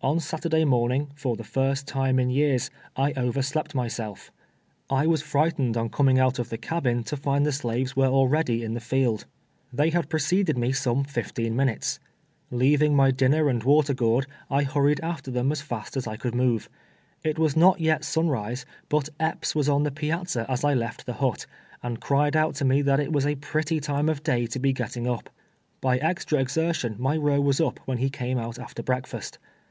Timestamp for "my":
27.00-27.16